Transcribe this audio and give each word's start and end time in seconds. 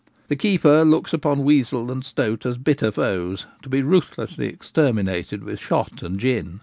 The 0.29 0.35
keeper 0.35 0.83
looks 0.83 1.13
upon 1.13 1.43
weasel 1.43 1.91
and 1.91 2.03
stoat 2.03 2.43
as 2.43 2.57
bitter 2.57 2.91
foes, 2.91 3.45
to 3.61 3.69
be 3.69 3.83
ruthlessly 3.83 4.47
exterminated 4.47 5.43
with 5.43 5.59
shot 5.59 6.01
and 6.01 6.19
gin. 6.19 6.59